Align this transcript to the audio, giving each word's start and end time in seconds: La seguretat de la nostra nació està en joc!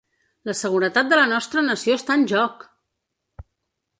La 0.49 0.53
seguretat 0.59 1.11
de 1.11 1.19
la 1.19 1.25
nostra 1.33 1.63
nació 1.67 1.99
està 1.99 2.17
en 2.21 2.25
joc! 2.33 2.65